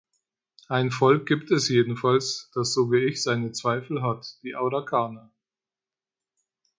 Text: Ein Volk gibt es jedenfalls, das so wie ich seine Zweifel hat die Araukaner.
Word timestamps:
Ein 0.67 0.89
Volk 0.89 1.27
gibt 1.27 1.51
es 1.51 1.69
jedenfalls, 1.69 2.49
das 2.55 2.73
so 2.73 2.91
wie 2.91 3.05
ich 3.05 3.21
seine 3.21 3.51
Zweifel 3.51 4.01
hat 4.01 4.25
die 4.41 4.55
Araukaner. 4.55 5.29